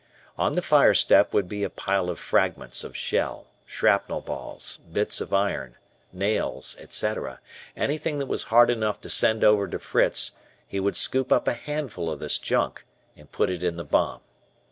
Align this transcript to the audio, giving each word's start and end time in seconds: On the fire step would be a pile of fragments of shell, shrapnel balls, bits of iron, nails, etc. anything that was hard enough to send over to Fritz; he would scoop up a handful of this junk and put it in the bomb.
On 0.35 0.53
the 0.53 0.63
fire 0.63 0.95
step 0.95 1.31
would 1.31 1.47
be 1.47 1.63
a 1.63 1.69
pile 1.69 2.09
of 2.09 2.17
fragments 2.17 2.83
of 2.83 2.97
shell, 2.97 3.49
shrapnel 3.67 4.21
balls, 4.21 4.77
bits 4.77 5.21
of 5.21 5.31
iron, 5.31 5.75
nails, 6.11 6.75
etc. 6.79 7.39
anything 7.77 8.17
that 8.17 8.25
was 8.25 8.45
hard 8.45 8.71
enough 8.71 8.99
to 9.01 9.11
send 9.11 9.43
over 9.43 9.67
to 9.67 9.77
Fritz; 9.77 10.31
he 10.67 10.79
would 10.79 10.95
scoop 10.95 11.31
up 11.31 11.47
a 11.47 11.53
handful 11.53 12.09
of 12.09 12.19
this 12.19 12.39
junk 12.39 12.83
and 13.15 13.31
put 13.31 13.51
it 13.51 13.61
in 13.61 13.77
the 13.77 13.85
bomb. 13.85 14.21